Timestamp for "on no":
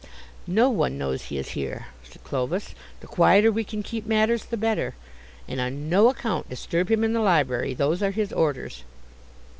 5.61-6.09